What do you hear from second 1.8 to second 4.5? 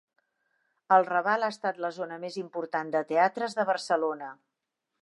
la zona més important de teatres de Barcelona.